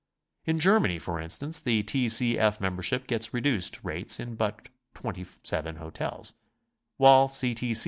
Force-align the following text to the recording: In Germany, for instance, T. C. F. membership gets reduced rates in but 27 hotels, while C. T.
In 0.45 0.59
Germany, 0.59 0.97
for 0.97 1.21
instance, 1.21 1.61
T. 1.61 2.09
C. 2.09 2.35
F. 2.35 2.59
membership 2.59 3.05
gets 3.05 3.35
reduced 3.35 3.83
rates 3.83 4.19
in 4.19 4.33
but 4.33 4.69
27 4.95 5.75
hotels, 5.75 6.33
while 6.97 7.27
C. 7.27 7.53
T. 7.53 7.75